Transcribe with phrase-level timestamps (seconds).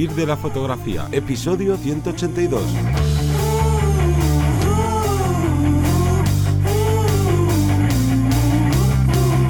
[0.00, 2.62] De la fotografía, episodio 182.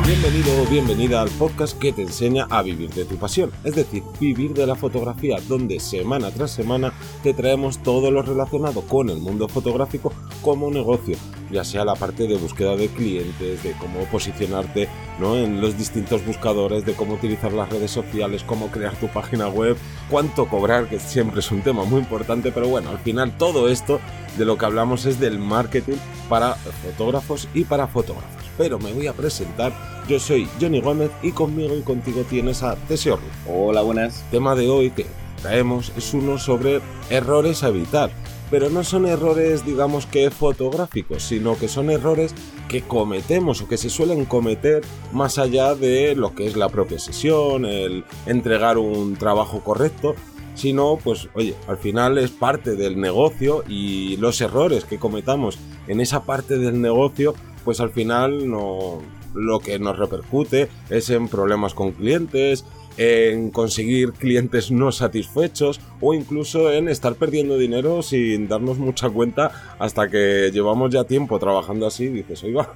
[0.05, 4.03] Bienvenido o bienvenida al podcast que te enseña a vivir de tu pasión, es decir,
[4.19, 6.93] vivir de la fotografía, donde semana tras semana
[7.23, 10.13] te traemos todo lo relacionado con el mundo fotográfico
[10.43, 11.17] como negocio,
[11.51, 14.89] ya sea la parte de búsqueda de clientes, de cómo posicionarte
[15.19, 15.37] ¿no?
[15.37, 19.77] en los distintos buscadores, de cómo utilizar las redes sociales, cómo crear tu página web,
[20.09, 24.01] cuánto cobrar, que siempre es un tema muy importante, pero bueno, al final todo esto
[24.39, 25.97] de lo que hablamos es del marketing
[26.29, 28.45] para fotógrafos y para fotógrafos.
[28.57, 29.73] Pero me voy a presentar,
[30.09, 34.23] yo soy Johnny Gómez y conmigo y contigo tienes a Teseo Hola, buenas.
[34.31, 35.07] Tema de hoy que
[35.43, 38.11] traemos es uno sobre errores a evitar
[38.51, 42.35] pero no son errores digamos que fotográficos, sino que son errores
[42.69, 44.83] que cometemos o que se suelen cometer
[45.13, 50.15] más allá de lo que es la propia sesión, el entregar un trabajo correcto,
[50.55, 56.01] sino pues oye, al final es parte del negocio y los errores que cometamos en
[56.01, 58.99] esa parte del negocio, pues al final no
[59.35, 62.65] lo que nos repercute es en problemas con clientes,
[63.01, 69.75] en conseguir clientes no satisfechos o incluso en estar perdiendo dinero sin darnos mucha cuenta
[69.79, 72.75] hasta que llevamos ya tiempo trabajando así y dices, oiga,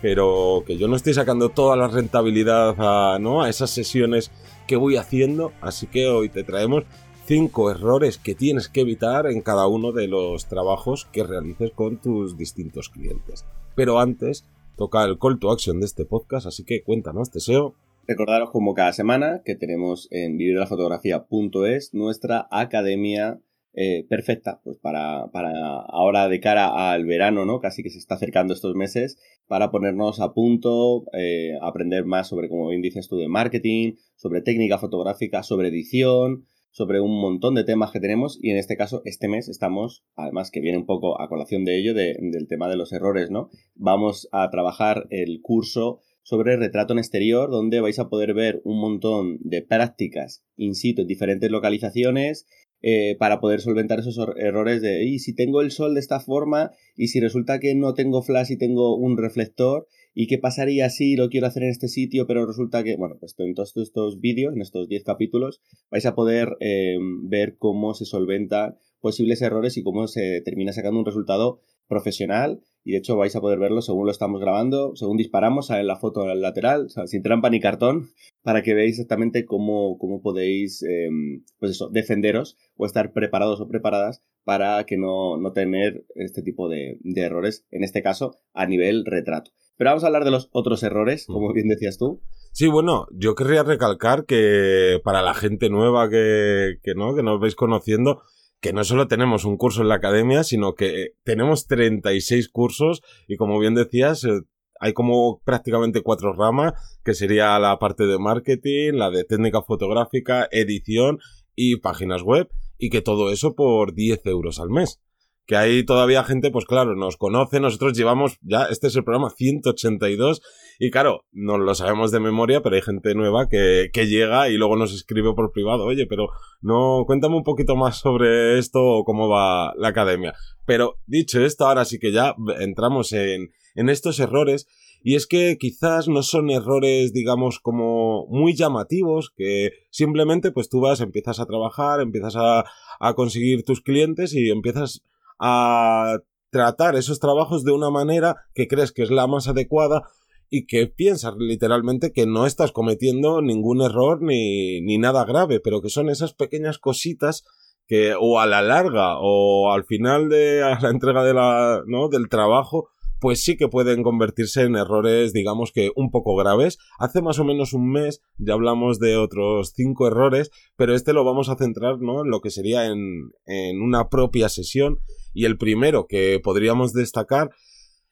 [0.00, 3.42] pero que yo no estoy sacando toda la rentabilidad a, ¿no?
[3.42, 4.30] a esas sesiones
[4.66, 6.84] que voy haciendo, así que hoy te traemos
[7.26, 11.98] cinco errores que tienes que evitar en cada uno de los trabajos que realices con
[11.98, 13.44] tus distintos clientes.
[13.74, 14.46] Pero antes
[14.78, 17.74] toca el call to action de este podcast, así que cuéntanos, Teseo,
[18.06, 23.40] Recordaros como cada semana que tenemos en vivirdelafotografía.es nuestra academia
[23.74, 25.50] eh, perfecta pues para, para
[25.88, 27.58] ahora de cara al verano, ¿no?
[27.58, 29.18] Casi que se está acercando estos meses
[29.48, 34.40] para ponernos a punto, eh, aprender más sobre, como bien dices tú, de marketing, sobre
[34.40, 39.02] técnica fotográfica, sobre edición, sobre un montón de temas que tenemos y en este caso
[39.04, 42.76] este mes estamos, además que viene un poco a colación de ello, del tema de
[42.76, 43.50] los errores, ¿no?
[43.74, 48.80] Vamos a trabajar el curso sobre retrato en exterior, donde vais a poder ver un
[48.80, 52.46] montón de prácticas in situ en diferentes localizaciones
[52.82, 56.72] eh, para poder solventar esos errores de, y si tengo el sol de esta forma
[56.96, 61.14] y si resulta que no tengo flash y tengo un reflector, ¿y qué pasaría si
[61.14, 64.52] lo quiero hacer en este sitio, pero resulta que, bueno, pues en todos estos vídeos,
[64.52, 65.60] en estos 10 capítulos,
[65.92, 70.98] vais a poder eh, ver cómo se solventan posibles errores y cómo se termina sacando
[70.98, 75.16] un resultado profesional y de hecho vais a poder verlo según lo estamos grabando, según
[75.16, 78.10] disparamos, en la foto al lateral, sin trampa ni cartón,
[78.42, 83.66] para que veáis exactamente cómo, cómo podéis, em, pues eso, defenderos o estar preparados o
[83.66, 88.66] preparadas para que no, no tener este tipo de, de, errores, en este caso, a
[88.66, 89.50] nivel retrato.
[89.76, 91.32] Pero vamos a hablar de los otros errores, mm.
[91.32, 92.22] como bien decías tú.
[92.52, 97.40] Sí, bueno, yo querría recalcar que para la gente nueva que, que no, que nos
[97.40, 98.22] veis conociendo,
[98.66, 103.36] que no solo tenemos un curso en la academia, sino que tenemos 36 cursos y
[103.36, 104.40] como bien decías, eh,
[104.80, 106.72] hay como prácticamente cuatro ramas,
[107.04, 111.20] que sería la parte de marketing, la de técnica fotográfica, edición
[111.54, 115.00] y páginas web, y que todo eso por 10 euros al mes
[115.46, 119.30] que hay todavía gente, pues claro, nos conoce, nosotros llevamos ya, este es el programa
[119.30, 120.42] 182
[120.78, 124.56] y claro, no lo sabemos de memoria, pero hay gente nueva que, que llega y
[124.56, 126.28] luego nos escribe por privado, oye, pero
[126.60, 130.34] no, cuéntame un poquito más sobre esto o cómo va la academia.
[130.66, 134.66] Pero dicho esto, ahora sí que ya entramos en, en estos errores
[135.02, 140.80] y es que quizás no son errores, digamos, como muy llamativos, que simplemente pues tú
[140.80, 142.64] vas, empiezas a trabajar, empiezas a,
[142.98, 145.04] a conseguir tus clientes y empiezas
[145.38, 146.18] a
[146.50, 150.02] tratar esos trabajos de una manera que crees que es la más adecuada
[150.48, 155.82] y que piensas literalmente que no estás cometiendo ningún error ni, ni nada grave, pero
[155.82, 157.44] que son esas pequeñas cositas
[157.86, 162.08] que o a la larga o al final de la entrega de la, ¿no?
[162.08, 162.88] del trabajo
[163.20, 166.78] pues sí que pueden convertirse en errores, digamos que un poco graves.
[166.98, 171.24] Hace más o menos un mes ya hablamos de otros cinco errores, pero este lo
[171.24, 172.24] vamos a centrar, ¿no?
[172.24, 174.98] En lo que sería en, en una propia sesión.
[175.32, 177.50] Y el primero que podríamos destacar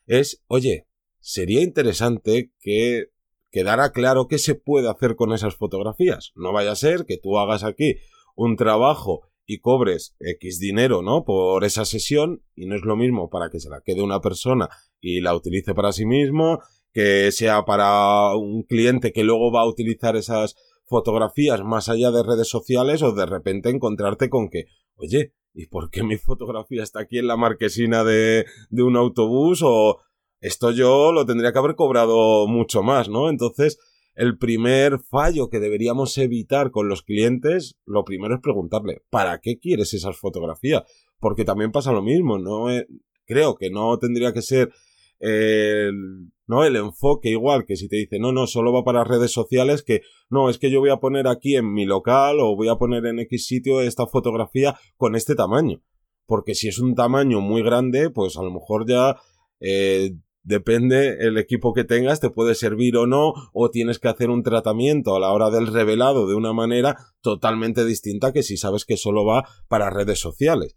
[0.06, 0.86] es, oye,
[1.20, 3.06] sería interesante que
[3.50, 6.32] quedara claro qué se puede hacer con esas fotografías.
[6.34, 7.96] No vaya a ser que tú hagas aquí
[8.34, 11.24] un trabajo y cobres X dinero, ¿no?
[11.24, 14.68] Por esa sesión y no es lo mismo para que se la quede una persona
[15.00, 16.60] y la utilice para sí mismo,
[16.92, 20.54] que sea para un cliente que luego va a utilizar esas
[20.86, 25.90] fotografías más allá de redes sociales o de repente encontrarte con que, oye, ¿y por
[25.90, 29.60] qué mi fotografía está aquí en la marquesina de, de un autobús?
[29.62, 30.00] O
[30.40, 33.30] esto yo lo tendría que haber cobrado mucho más, ¿no?
[33.30, 33.78] Entonces,
[34.14, 39.58] el primer fallo que deberíamos evitar con los clientes, lo primero es preguntarle, ¿para qué
[39.58, 40.82] quieres esas fotografías?
[41.18, 42.70] Porque también pasa lo mismo, ¿no?
[42.70, 42.86] Eh,
[43.26, 44.70] creo que no tendría que ser
[45.18, 46.64] el, ¿no?
[46.64, 50.02] El enfoque igual que si te dice, no, no, solo va para redes sociales, que
[50.30, 53.06] no, es que yo voy a poner aquí en mi local o voy a poner
[53.06, 55.82] en X sitio esta fotografía con este tamaño.
[56.26, 59.16] Porque si es un tamaño muy grande, pues a lo mejor ya
[59.60, 64.30] eh, depende el equipo que tengas, te puede servir o no, o tienes que hacer
[64.30, 68.84] un tratamiento a la hora del revelado de una manera totalmente distinta que si sabes
[68.84, 70.76] que solo va para redes sociales.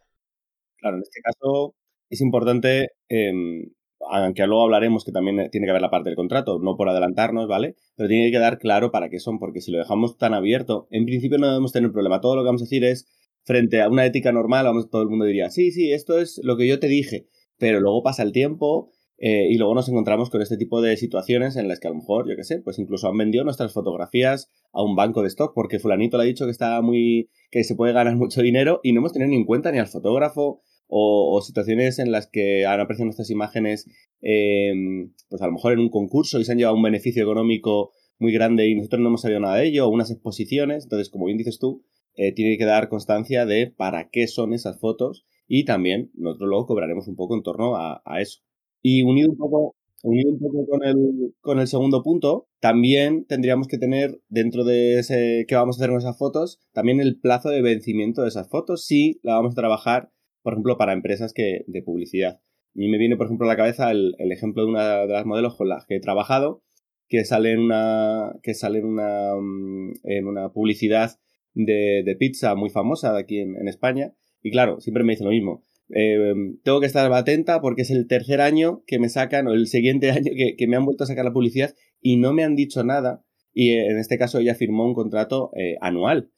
[0.78, 1.76] Claro, en este caso
[2.10, 3.66] es importante em,
[4.10, 7.48] aunque luego hablaremos que también tiene que haber la parte del contrato, no por adelantarnos,
[7.48, 7.76] ¿vale?
[7.96, 11.06] Pero tiene que quedar claro para qué son, porque si lo dejamos tan abierto, en
[11.06, 12.22] principio no debemos tener problema.
[12.22, 13.08] Todo lo que vamos a decir es,
[13.44, 16.58] frente a una ética normal, vamos, todo el mundo diría, sí, sí, esto es lo
[16.58, 17.28] que yo te dije,
[17.58, 21.56] pero luego pasa el tiempo eh, y luego nos encontramos con este tipo de situaciones
[21.56, 24.50] en las que a lo mejor, yo qué sé, pues incluso han vendido nuestras fotografías
[24.72, 27.76] a un banco de stock porque fulanito le ha dicho que está muy, que se
[27.76, 31.42] puede ganar mucho dinero y no hemos tenido ni en cuenta ni al fotógrafo, o,
[31.42, 33.88] situaciones en las que han aparecido nuestras imágenes,
[34.22, 37.92] em, pues a lo mejor en un concurso y se han llevado un beneficio económico
[38.20, 40.84] muy grande y nosotros no hemos sabido nada de ello, o unas exposiciones.
[40.86, 41.84] Entonces, como bien dices tú,
[42.16, 46.66] eh, tiene que dar constancia de para qué son esas fotos y también nosotros luego
[46.66, 48.42] cobraremos un poco en torno a, eso.
[48.90, 53.68] Y unido un poco, unido un poco con el, con el segundo punto, también tendríamos
[53.68, 57.50] que tener dentro de ese que vamos a hacer con esas fotos, también el plazo
[57.50, 60.12] de vencimiento de esas fotos si la vamos a trabajar
[60.48, 62.40] por ejemplo, para empresas que, de publicidad.
[62.74, 65.58] Y me viene, por ejemplo, a la cabeza el, ejemplo de una de las modelos
[65.58, 66.64] con las que he trabajado,
[67.10, 71.20] que sale en una, que sale en una, mm, en una publicidad
[71.54, 74.14] de, pizza muy famosa de aquí en, España.
[74.42, 75.66] Y claro, siempre me dice lo mismo.
[75.90, 79.68] Eh, tengo que estar atenta porque es el tercer año que me sacan, o el
[79.68, 82.84] siguiente año que, me han vuelto a sacar la publicidad y no me han dicho
[82.84, 83.24] nada.
[83.54, 86.32] Y en este caso ella firmó un contrato eh, anual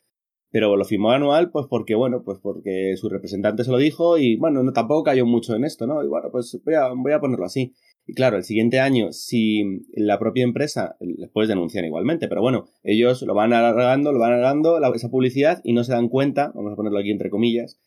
[0.52, 4.36] pero lo firmó anual pues porque, bueno, pues porque su representante se lo dijo y,
[4.38, 6.04] bueno, no, tampoco cayó mucho en esto, ¿no?
[6.04, 7.74] Y bueno, pues voy a, voy a ponerlo así.
[8.08, 9.64] Y claro, el siguiente año, si
[9.94, 14.34] la propia empresa, les puedes denunciar igualmente, pero bueno, ellos lo van alargando, lo van
[14.34, 17.80] alargando, esa publicidad, y no se dan cuenta, vamos a ponerlo aquí entre comillas,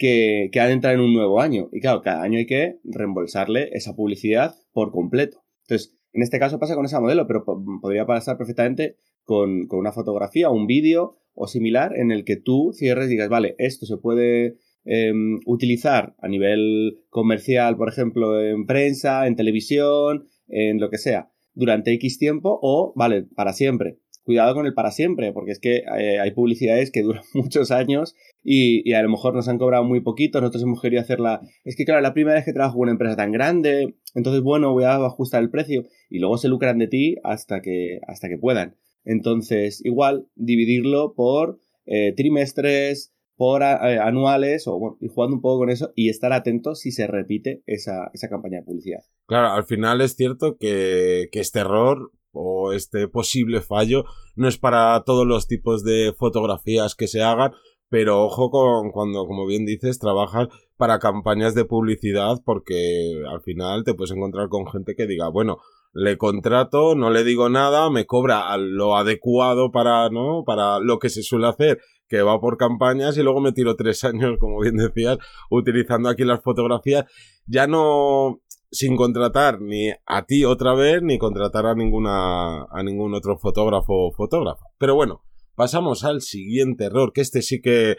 [0.00, 1.68] que, que han entrado en un nuevo año.
[1.72, 5.44] Y claro, cada año hay que reembolsarle esa publicidad por completo.
[5.64, 7.44] Entonces, en este caso pasa con ese modelo, pero
[7.82, 12.72] podría pasar perfectamente con, con una fotografía, un vídeo o similar en el que tú
[12.72, 14.56] cierres y digas, vale, esto se puede
[14.86, 21.28] em, utilizar a nivel comercial, por ejemplo, en prensa, en televisión, en lo que sea,
[21.52, 23.98] durante X tiempo o, vale, para siempre.
[24.30, 28.14] Cuidado con el para siempre, porque es que eh, hay publicidades que duran muchos años
[28.44, 31.40] y, y, a lo mejor nos han cobrado muy poquito, nosotros hemos querido hacerla...
[31.64, 34.72] Es que claro, la primera vez que trabajo con una empresa tan grande, entonces bueno,
[34.72, 38.38] voy a ajustar el precio y luego se lucran de ti hasta que, hasta que
[38.38, 38.76] puedan.
[39.04, 45.58] Entonces, igual, dividirlo por eh, trimestres, por eh, anuales, o bueno, ir jugando un poco
[45.58, 49.00] con eso y estar atento si se repite esa, esa campaña de publicidad.
[49.26, 54.04] Claro, al final es cierto que, que este error o este posible fallo
[54.36, 57.52] no es para todos los tipos de fotografías que se hagan,
[57.88, 63.84] pero ojo con cuando, como bien dices, trabajas para campañas de publicidad porque al final
[63.84, 65.58] te puedes encontrar con gente que diga, bueno,
[65.92, 70.44] le contrato, no le digo nada, me cobra lo adecuado para, ¿no?
[70.44, 74.04] Para lo que se suele hacer, que va por campañas y luego me tiro tres
[74.04, 75.18] años, como bien decías,
[75.50, 77.06] utilizando aquí las fotografías,
[77.46, 83.14] ya no sin contratar ni a ti otra vez, ni contratar a ninguna, a ningún
[83.14, 84.64] otro fotógrafo o fotógrafa.
[84.78, 85.24] Pero bueno,
[85.54, 87.96] pasamos al siguiente error, que este sí que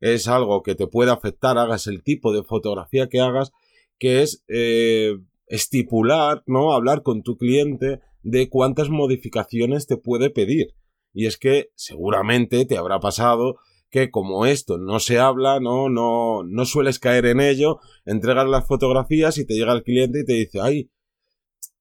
[0.00, 3.52] es algo que te puede afectar, hagas el tipo de fotografía que hagas,
[3.98, 6.72] que es eh, estipular, ¿no?
[6.72, 10.74] Hablar con tu cliente de cuántas modificaciones te puede pedir.
[11.12, 13.56] Y es que seguramente te habrá pasado
[13.94, 18.66] que como esto no se habla, no, no, no sueles caer en ello, entregas las
[18.66, 20.90] fotografías y te llega el cliente y te dice, ay,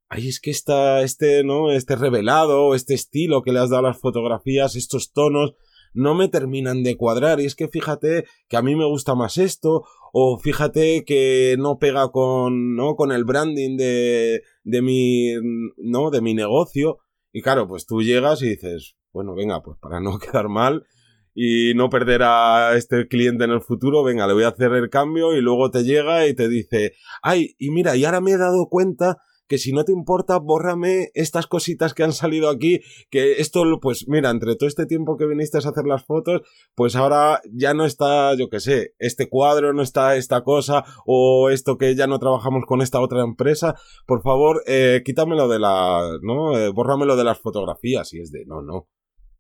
[0.10, 1.72] ay, es que está este, ¿no?
[1.72, 5.56] Este revelado, este estilo que le has dado a las fotografías, estos tonos,
[5.96, 7.40] no me terminan de cuadrar.
[7.40, 11.80] Y es que fíjate que a mí me gusta más esto, o fíjate que no
[11.80, 12.96] pega con, ¿no?
[12.96, 15.34] Con el branding de, de mi,
[15.78, 16.12] ¿no?
[16.12, 17.00] De mi negocio.
[17.32, 20.86] Y claro, pues tú llegas y dices, bueno, venga, pues para no quedar mal
[21.36, 24.90] y no perder a este cliente en el futuro, venga, le voy a hacer el
[24.90, 28.38] cambio y luego te llega y te dice, ay, y mira, y ahora me he
[28.38, 33.34] dado cuenta que si no te importa, bórrame estas cositas que han salido aquí, que
[33.34, 36.42] esto, pues mira, entre todo este tiempo que viniste a hacer las fotos,
[36.76, 41.50] pues ahora ya no está, yo qué sé, este cuadro, no está esta cosa, o
[41.50, 43.76] esto que ya no trabajamos con esta otra empresa,
[44.08, 46.58] por favor, eh, quítamelo de la, ¿no?
[46.58, 48.88] Eh, bórramelo de las fotografías, y es de, no, no.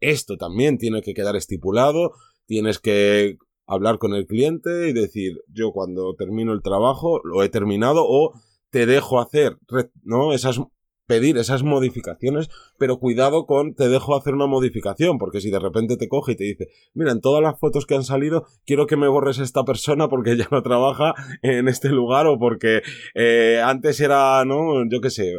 [0.03, 2.11] Esto también tiene que quedar estipulado,
[2.45, 7.49] tienes que hablar con el cliente y decir, yo cuando termino el trabajo lo he
[7.49, 8.33] terminado o
[8.69, 9.57] te dejo hacer,
[10.03, 10.33] ¿no?
[10.33, 10.59] Esas
[11.05, 15.97] pedir esas modificaciones, pero cuidado con te dejo hacer una modificación, porque si de repente
[15.97, 18.97] te coge y te dice, mira, en todas las fotos que han salido, quiero que
[18.97, 22.81] me borres esta persona porque ya no trabaja en este lugar o porque
[23.15, 24.89] eh, antes era, ¿no?
[24.89, 25.33] Yo qué sé,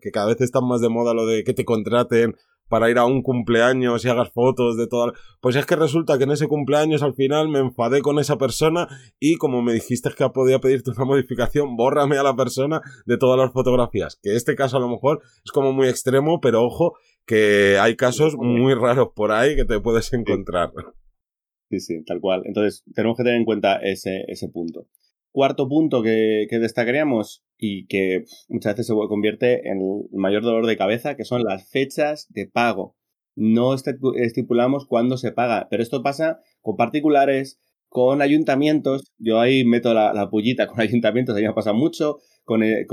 [0.00, 2.34] que cada vez está más de moda lo de que te contraten
[2.68, 5.18] para ir a un cumpleaños y hagas fotos de todas.
[5.40, 8.88] Pues es que resulta que en ese cumpleaños al final me enfadé con esa persona
[9.18, 13.38] y como me dijiste que podía pedirte una modificación, bórrame a la persona de todas
[13.38, 14.18] las fotografías.
[14.22, 16.94] Que este caso a lo mejor es como muy extremo, pero ojo
[17.26, 20.72] que hay casos muy raros por ahí que te puedes encontrar.
[21.70, 22.42] Sí, sí, tal cual.
[22.46, 24.86] Entonces tenemos que tener en cuenta ese, ese punto.
[25.30, 30.76] Cuarto punto que, destacaríamos y que muchas veces se convierte en el mayor dolor de
[30.76, 32.96] cabeza, que son las fechas de pago.
[33.36, 39.12] No estipulamos cuándo se paga, pero esto pasa con particulares, con ayuntamientos.
[39.18, 42.18] Yo ahí meto la, la pullita con ayuntamientos, ahí me pasa mucho,
[42.48, 42.86] con, eh,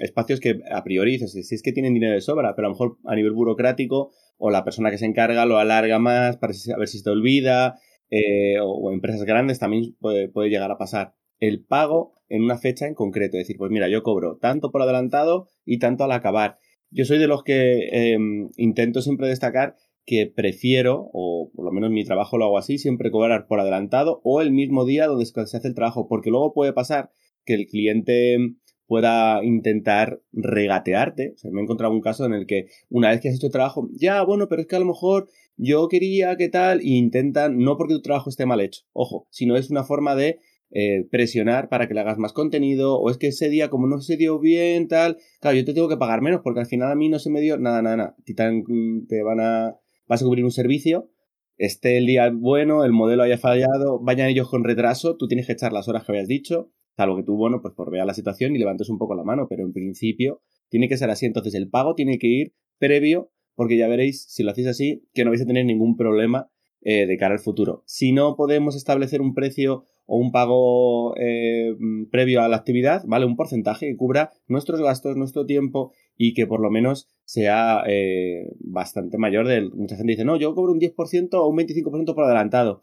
[0.00, 2.98] espacios que a priori si es que tienen dinero de sobra, pero a lo mejor
[3.04, 6.98] a nivel burocrático o la persona que se encarga lo alarga más para ver si
[6.98, 7.78] se te olvida,
[8.10, 12.86] eh, o, empresas grandes también puede, puede llegar a pasar el pago en una fecha
[12.86, 13.36] en concreto.
[13.36, 16.58] Es decir, pues mira, yo cobro tanto por adelantado y tanto al acabar.
[16.90, 21.90] Yo soy de los que em, intento siempre destacar que prefiero, o por lo menos
[21.90, 25.40] mi trabajo lo hago así, siempre cobrar por adelantado o el mismo día donde se
[25.40, 27.10] hace el trabajo, porque luego puede pasar
[27.44, 28.38] que el cliente
[28.86, 31.32] pueda intentar regatearte.
[31.34, 33.46] O sea, me he encontrado un caso en el que una vez que has hecho
[33.46, 36.90] el trabajo, ya, bueno, pero es que a lo mejor yo quería que tal, e
[36.90, 40.38] intentan, no porque tu trabajo esté mal hecho, ojo, sino es una forma de
[40.70, 44.00] eh, presionar para que le hagas más contenido, o es que ese día como no
[44.00, 46.96] se dio bien, tal, claro, yo te tengo que pagar menos porque al final a
[46.96, 48.16] mí no se me dio nada, nada, nada.
[48.24, 51.10] Te, van a, vas a cubrir un servicio,
[51.56, 55.52] esté el día bueno, el modelo haya fallado, vayan ellos con retraso, tú tienes que
[55.52, 58.56] echar las horas que habías dicho, salvo que tú, bueno, pues por ver la situación
[58.56, 61.26] y levantes un poco la mano, pero en principio tiene que ser así.
[61.26, 65.24] Entonces el pago tiene que ir previo, porque ya veréis, si lo hacéis así, que
[65.24, 66.50] no vais a tener ningún problema
[66.82, 67.82] eh, de cara al futuro.
[67.86, 71.74] Si no podemos establecer un precio o un pago eh,
[72.10, 73.26] previo a la actividad, ¿vale?
[73.26, 78.52] Un porcentaje que cubra nuestros gastos, nuestro tiempo y que por lo menos sea eh,
[78.60, 79.72] bastante mayor del...
[79.72, 82.82] Mucha gente dice, no, yo cobro un 10% o un 25% por adelantado.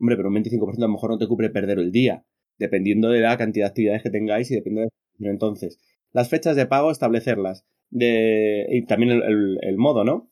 [0.00, 2.24] Hombre, pero un 25% a lo mejor no te cubre perder el día,
[2.58, 5.30] dependiendo de la cantidad de actividades que tengáis y dependiendo de...
[5.30, 5.78] Entonces,
[6.12, 7.66] las fechas de pago, establecerlas.
[7.90, 8.66] De...
[8.70, 10.30] Y también el, modo, ¿no?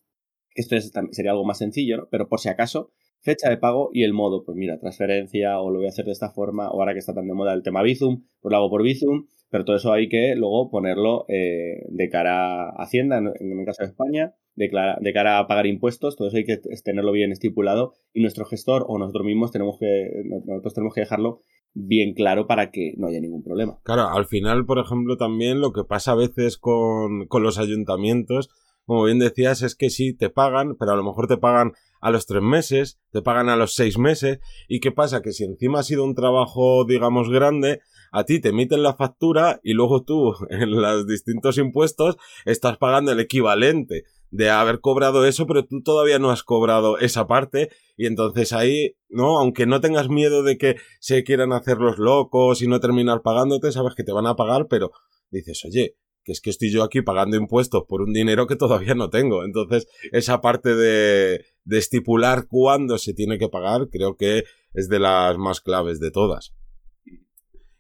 [0.55, 0.77] Esto
[1.13, 2.09] sería algo más sencillo, ¿no?
[2.11, 2.91] Pero por si acaso,
[3.21, 4.45] fecha de pago y el modo.
[4.45, 7.15] Pues mira, transferencia o lo voy a hacer de esta forma, o ahora que está
[7.15, 10.09] tan de moda el tema Bizum, pues lo hago por Bizum, pero todo eso hay
[10.09, 15.13] que luego ponerlo eh, de cara a Hacienda, en, el caso de España, de, de,
[15.13, 18.99] cara a pagar impuestos, todo eso hay que tenerlo bien estipulado y nuestro gestor o
[18.99, 23.43] nosotros mismos tenemos que, nosotros tenemos que dejarlo bien claro para que no haya ningún
[23.43, 23.79] problema.
[23.85, 28.51] Claro, al final, por ejemplo, también lo que pasa a veces con, con los ayuntamientos,
[28.87, 32.11] como bien decías, es que sí, te pagan, pero a lo mejor te pagan a
[32.11, 35.81] los tres meses, te pagan a los seis meses, y qué pasa, que si encima
[35.81, 37.81] ha sido un trabajo, digamos, grande,
[38.13, 43.13] a ti te emiten la factura y luego tú, en los distintos impuestos, estás pagando
[43.13, 48.07] el equivalente de haber cobrado eso, pero tú todavía no has cobrado esa parte, y
[48.07, 49.39] entonces ahí, ¿no?
[49.39, 53.73] Aunque no tengas miedo de que se quieran hacer los locos y no terminar pagándote,
[53.73, 54.93] sabes que te van a pagar, pero
[55.31, 58.95] dices, oye, que es que estoy yo aquí pagando impuestos por un dinero que todavía
[58.95, 59.45] no tengo.
[59.45, 64.99] Entonces, esa parte de, de estipular cuándo se tiene que pagar, creo que es de
[64.99, 66.55] las más claves de todas.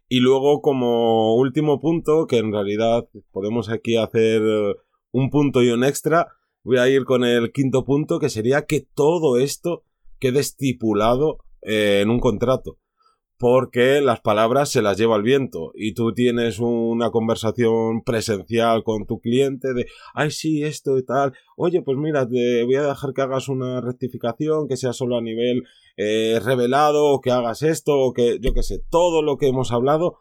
[0.09, 4.43] Y luego, como último punto, que en realidad podemos aquí hacer
[5.13, 6.27] un punto y un extra,
[6.65, 9.85] voy a ir con el quinto punto, que sería que todo esto
[10.19, 12.80] quede estipulado eh, en un contrato
[13.41, 19.07] porque las palabras se las lleva el viento y tú tienes una conversación presencial con
[19.07, 23.15] tu cliente de, ay, sí, esto y tal, oye, pues mira, te voy a dejar
[23.15, 25.65] que hagas una rectificación, que sea solo a nivel
[25.97, 29.73] eh, revelado, o que hagas esto, o que, yo qué sé, todo lo que hemos
[29.73, 30.19] hablado,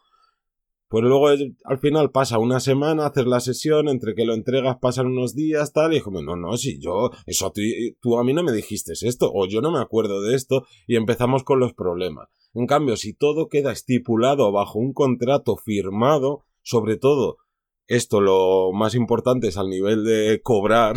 [0.90, 5.06] pues luego al final pasa una semana, haces la sesión, entre que lo entregas pasan
[5.06, 7.54] unos días, tal, y dijo, no, no, si yo, eso
[8.02, 10.96] tú a mí no me dijiste esto, o yo no me acuerdo de esto, y
[10.96, 12.30] empezamos con los problemas.
[12.56, 17.38] En cambio, si todo queda estipulado bajo un contrato firmado, sobre todo
[17.86, 20.96] esto lo más importante es al nivel de cobrar,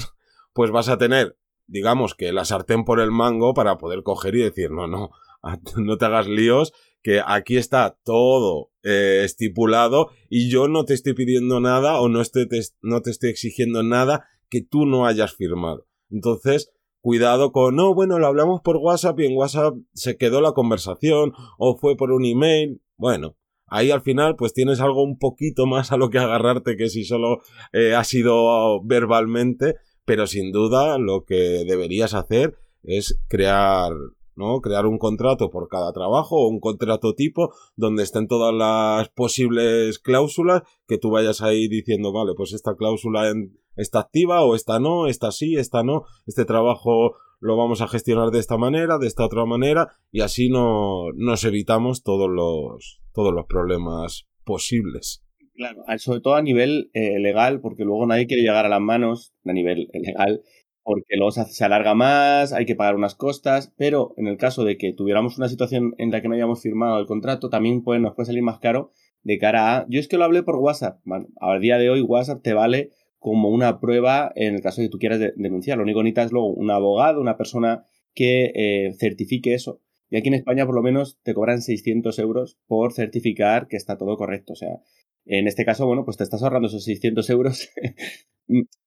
[0.55, 4.43] pues vas a tener, digamos que la sartén por el mango para poder coger y
[4.43, 5.11] decir, no, no,
[5.77, 6.73] no te hagas líos,
[7.03, 12.21] que aquí está todo eh, estipulado y yo no te estoy pidiendo nada o no,
[12.21, 12.49] estoy,
[12.81, 15.87] no te estoy exigiendo nada que tú no hayas firmado.
[16.11, 20.53] Entonces, cuidado con, no, bueno, lo hablamos por WhatsApp y en WhatsApp se quedó la
[20.53, 22.81] conversación o fue por un email.
[22.97, 26.89] Bueno, ahí al final pues tienes algo un poquito más a lo que agarrarte que
[26.89, 27.41] si solo
[27.73, 33.93] eh, ha sido verbalmente, pero sin duda lo que deberías hacer es crear
[34.37, 34.61] ¿no?
[34.61, 39.99] Crear un contrato por cada trabajo o un contrato tipo donde estén todas las posibles
[39.99, 43.33] cláusulas que tú vayas ahí diciendo, vale, pues esta cláusula
[43.77, 48.31] está activa o esta no, esta sí, esta no, este trabajo lo vamos a gestionar
[48.31, 53.35] de esta manera, de esta otra manera y así no nos evitamos todos los todos
[53.35, 55.25] los problemas posibles.
[55.55, 59.35] Claro, sobre todo a nivel eh, legal, porque luego nadie quiere llegar a las manos
[59.45, 60.43] a nivel legal
[60.83, 64.77] porque luego se alarga más, hay que pagar unas costas, pero en el caso de
[64.77, 68.15] que tuviéramos una situación en la que no hayamos firmado el contrato, también puede, nos
[68.15, 68.91] puede salir más caro
[69.23, 69.87] de cara a...
[69.89, 71.01] Yo es que lo hablé por WhatsApp.
[71.05, 74.89] Bueno, a día de hoy WhatsApp te vale como una prueba en el caso de
[74.89, 75.79] que tú quieras denunciar.
[75.79, 79.81] Lo único que necesitas es luego un abogado, una persona que eh, certifique eso.
[80.11, 83.97] Y aquí en España por lo menos te cobran 600 euros por certificar que está
[83.97, 84.55] todo correcto.
[84.55, 84.81] O sea,
[85.25, 87.71] en este caso, bueno, pues te estás ahorrando esos 600 euros.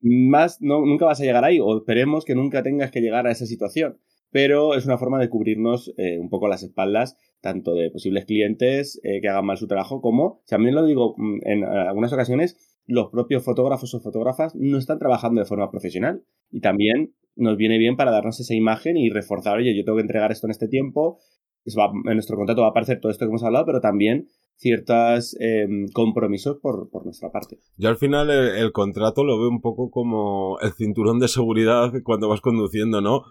[0.02, 3.32] Más no, nunca vas a llegar ahí, o esperemos que nunca tengas que llegar a
[3.32, 4.00] esa situación.
[4.32, 9.00] Pero es una forma de cubrirnos eh, un poco las espaldas, tanto de posibles clientes
[9.04, 13.10] eh, que hagan mal su trabajo, como, también lo digo mm, en algunas ocasiones, los
[13.10, 16.24] propios fotógrafos o fotógrafas no están trabajando de forma profesional.
[16.52, 20.04] Y también nos viene bien para darnos esa imagen y reforzar, oye, yo tengo que
[20.04, 21.20] entregar esto en este tiempo,
[21.66, 25.88] en nuestro contrato va a aparecer todo esto que hemos hablado, pero también ciertos em,
[25.94, 27.60] compromisos por, nuestra parte.
[27.78, 32.30] Yo al final el, contrato lo veo un poco como el cinturón de seguridad cuando
[32.30, 33.24] vas conduciendo, ¿no?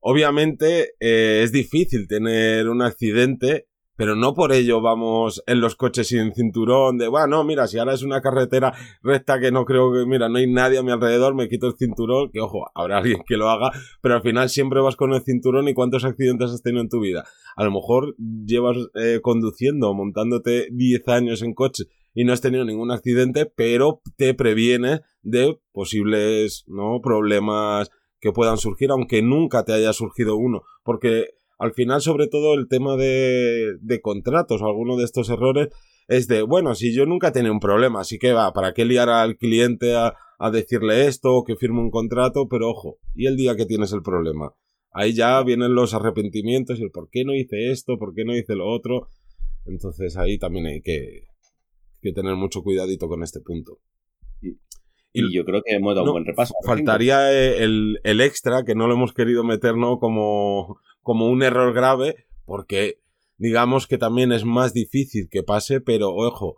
[0.00, 3.66] Obviamente eh, es difícil tener un accidente
[3.96, 7.94] pero no por ello vamos en los coches sin cinturón de, bueno, mira, si ahora
[7.94, 11.34] es una carretera recta que no creo que, mira, no hay nadie a mi alrededor,
[11.34, 13.72] me quito el cinturón, que ojo, habrá alguien que lo haga,
[14.02, 17.00] pero al final siempre vas con el cinturón y cuántos accidentes has tenido en tu
[17.00, 17.24] vida.
[17.56, 22.64] A lo mejor llevas eh, conduciendo, montándote 10 años en coche y no has tenido
[22.64, 27.00] ningún accidente, pero te previene de posibles, ¿no?
[27.02, 32.54] Problemas que puedan surgir, aunque nunca te haya surgido uno, porque al final, sobre todo,
[32.54, 35.68] el tema de, de contratos o alguno de estos errores
[36.08, 39.08] es de, bueno, si yo nunca tenido un problema, así que va, ¿para qué liar
[39.08, 42.48] al cliente a, a decirle esto o que firme un contrato?
[42.48, 44.52] Pero ojo, ¿y el día que tienes el problema?
[44.92, 48.34] Ahí ya vienen los arrepentimientos y el por qué no hice esto, por qué no
[48.34, 49.08] hice lo otro.
[49.66, 51.26] Entonces ahí también hay que,
[52.00, 53.78] que tener mucho cuidadito con este punto.
[55.12, 56.54] Y, yo creo que hemos dado un buen repaso.
[56.64, 59.98] Faltaría el, el, extra, que no lo hemos querido meter ¿no?
[59.98, 62.98] como, como un error grave, porque
[63.38, 66.56] digamos que también es más difícil que pase, pero ojo,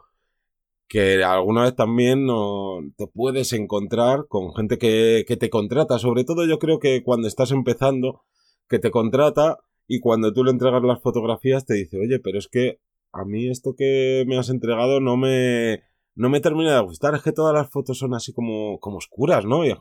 [0.88, 6.24] que alguna vez también no, te puedes encontrar con gente que, que te contrata, sobre
[6.24, 8.22] todo yo creo que cuando estás empezando,
[8.70, 12.48] que te contrata y cuando tú le entregas las fotografías te dice, oye, pero es
[12.48, 12.80] que
[13.12, 15.82] a mí esto que me has entregado no me,
[16.14, 19.44] no me termina de gustar, es que todas las fotos son así como, como oscuras,
[19.44, 19.66] ¿no?
[19.66, 19.74] Y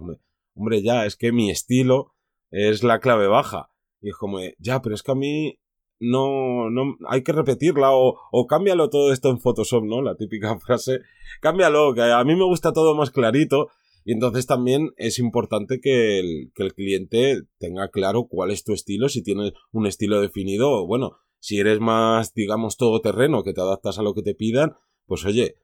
[0.55, 2.15] hombre, ya, es que mi estilo
[2.51, 3.69] es la clave baja.
[4.01, 5.59] Y es como, ya, pero es que a mí
[5.99, 10.01] no, no, hay que repetirla o, o cámbialo todo esto en Photoshop, ¿no?
[10.01, 10.99] La típica frase,
[11.41, 13.69] cámbialo, que a mí me gusta todo más clarito.
[14.05, 18.71] Y entonces también es importante que el, que el cliente tenga claro cuál es tu
[18.71, 23.99] estilo, si tienes un estilo definido, bueno, si eres más, digamos, todoterreno, que te adaptas
[23.99, 24.75] a lo que te pidan,
[25.07, 25.55] pues oye.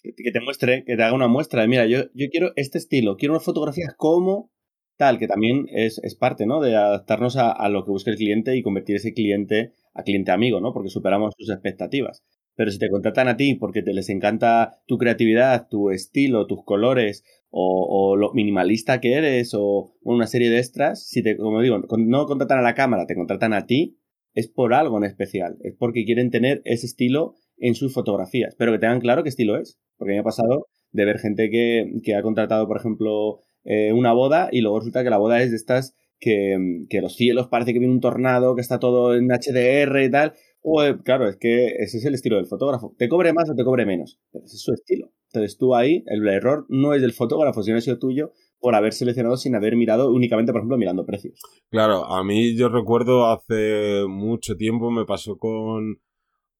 [0.00, 3.34] Que te muestre, que te haga una muestra mira, yo, yo quiero este estilo, quiero
[3.34, 4.52] unas fotografías como
[4.98, 6.60] tal, que también es, parte, ¿no?
[6.60, 10.60] De adaptarnos a, lo que busca el cliente y convertir ese cliente a cliente amigo,
[10.60, 10.74] ¿no?
[10.74, 12.22] Porque superamos sus expectativas.
[12.56, 16.64] Pero si te contratan a ti porque te les encanta tu creatividad, tu estilo, tus
[16.64, 21.78] colores, o, lo minimalista que eres, o una serie de extras, si te, como digo,
[21.78, 23.96] no contratan a la cámara, te contratan a ti,
[24.34, 25.56] es por algo en especial.
[25.62, 28.54] Es porque quieren tener ese estilo en sus fotografías.
[28.58, 29.78] Pero que tengan claro qué estilo es.
[29.96, 34.14] Porque me ha pasado de ver gente que, que ha contratado, por ejemplo, eh, una
[34.14, 36.56] boda y luego resulta que la boda es de estas que,
[36.88, 40.32] que, los cielos parece que viene un tornado, que está todo en HDR y tal.
[40.62, 42.94] O, claro, es que ese es el estilo del fotógrafo.
[42.96, 44.18] Te cobre más o te cobre menos.
[44.32, 45.12] Pero ese es su estilo.
[45.26, 48.94] Entonces tú ahí, el error no es del fotógrafo, sino ha sido tuyo por haber
[48.94, 51.38] seleccionado sin haber mirado únicamente, por ejemplo, mirando precios.
[51.70, 56.00] Claro, a mí yo recuerdo hace mucho tiempo me pasó con,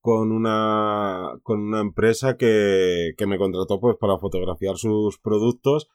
[0.00, 5.88] con una, con una empresa que, que me contrató pues para fotografiar sus productos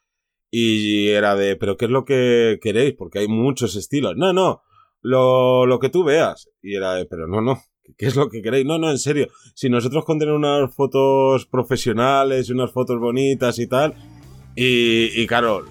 [0.55, 2.93] y era de, pero ¿qué es lo que queréis?
[2.93, 4.15] Porque hay muchos estilos.
[4.15, 4.61] No, no,
[5.01, 6.47] lo, lo que tú veas.
[6.61, 7.59] Y era de, pero no, no,
[7.97, 8.63] ¿qué es lo que queréis?
[8.63, 9.29] No, no, en serio.
[9.55, 13.95] Si nosotros con unas fotos profesionales y unas fotos bonitas y tal,
[14.55, 15.65] y, y claro,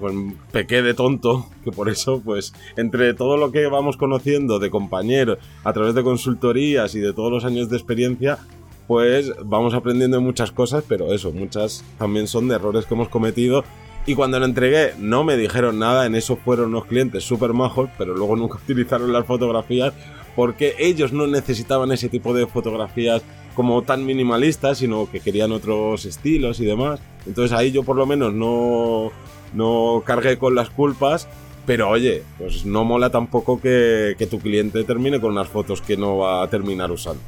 [0.00, 0.12] pues
[0.50, 5.38] pequé de tonto, que por eso, pues, entre todo lo que vamos conociendo de compañeros,
[5.62, 8.40] a través de consultorías y de todos los años de experiencia,
[8.88, 13.62] pues vamos aprendiendo muchas cosas, pero eso, muchas también son de errores que hemos cometido.
[14.06, 17.88] Y cuando lo entregué, no me dijeron nada, en eso fueron unos clientes súper majos,
[17.96, 19.94] pero luego nunca utilizaron las fotografías
[20.36, 23.22] porque ellos no necesitaban ese tipo de fotografías
[23.54, 27.00] como tan minimalistas, sino que querían otros estilos y demás.
[27.24, 29.12] Entonces ahí yo por lo menos no,
[29.54, 31.28] no cargué con las culpas,
[31.64, 35.96] pero oye, pues no mola tampoco que, que tu cliente termine con unas fotos que
[35.96, 37.22] no va a terminar usando.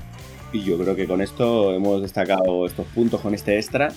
[0.53, 3.93] Y yo creo que con esto hemos destacado estos puntos con este extra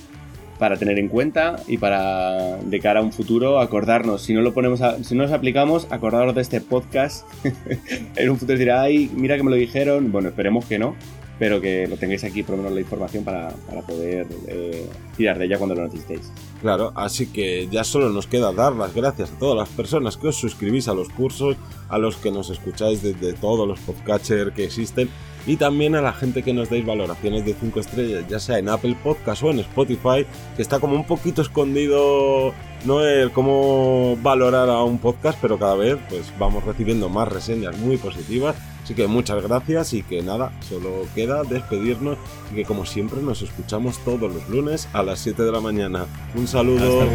[0.59, 4.21] para tener en cuenta y para de cara a un futuro acordarnos.
[4.21, 7.25] Si no lo ponemos, si no nos aplicamos, acordaros de este podcast.
[8.15, 10.11] en un futuro dirá, ay, mira que me lo dijeron.
[10.11, 10.95] Bueno, esperemos que no,
[11.39, 15.39] pero que lo tengáis aquí por lo menos la información para, para poder eh, tirar
[15.39, 16.31] de ella cuando lo necesitéis.
[16.61, 20.27] Claro, así que ya solo nos queda dar las gracias a todas las personas que
[20.27, 21.55] os suscribís a los cursos,
[21.87, 25.09] a los que nos escucháis desde todos los podcatchers que existen
[25.47, 28.67] y también a la gente que nos dais valoraciones de 5 estrellas, ya sea en
[28.67, 30.25] Apple Podcast o en Spotify,
[30.57, 32.53] que está como un poquito escondido
[32.85, 37.77] no el cómo valorar a un podcast, pero cada vez pues vamos recibiendo más reseñas
[37.77, 38.55] muy positivas.
[38.83, 42.17] Así que muchas gracias y que nada, solo queda despedirnos
[42.51, 46.05] y que como siempre nos escuchamos todos los lunes a las 7 de la mañana.
[46.35, 47.07] Un saludo.